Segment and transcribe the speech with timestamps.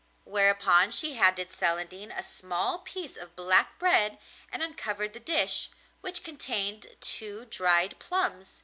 [0.23, 4.17] Whereupon she handed Celandine a small piece of black bread
[4.51, 8.59] and uncovered the dish, which contained two dried plums.